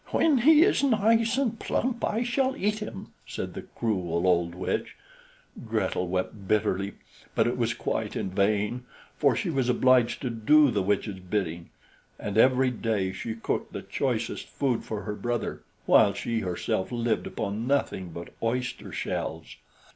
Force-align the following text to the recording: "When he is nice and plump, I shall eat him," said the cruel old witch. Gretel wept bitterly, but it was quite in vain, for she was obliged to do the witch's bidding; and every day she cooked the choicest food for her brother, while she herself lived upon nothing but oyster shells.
"When 0.07 0.39
he 0.39 0.63
is 0.63 0.83
nice 0.83 1.37
and 1.37 1.59
plump, 1.59 2.03
I 2.03 2.23
shall 2.23 2.55
eat 2.57 2.79
him," 2.79 3.09
said 3.27 3.53
the 3.53 3.61
cruel 3.61 4.25
old 4.27 4.55
witch. 4.55 4.95
Gretel 5.67 6.07
wept 6.07 6.47
bitterly, 6.47 6.93
but 7.35 7.45
it 7.45 7.55
was 7.55 7.75
quite 7.75 8.15
in 8.15 8.31
vain, 8.31 8.85
for 9.19 9.35
she 9.35 9.51
was 9.51 9.69
obliged 9.69 10.19
to 10.23 10.31
do 10.31 10.71
the 10.71 10.81
witch's 10.81 11.19
bidding; 11.19 11.69
and 12.17 12.35
every 12.35 12.71
day 12.71 13.13
she 13.13 13.35
cooked 13.35 13.73
the 13.73 13.83
choicest 13.83 14.47
food 14.47 14.83
for 14.83 15.03
her 15.03 15.13
brother, 15.13 15.61
while 15.85 16.15
she 16.15 16.39
herself 16.39 16.91
lived 16.91 17.27
upon 17.27 17.67
nothing 17.67 18.09
but 18.09 18.33
oyster 18.41 18.91
shells. 18.91 19.57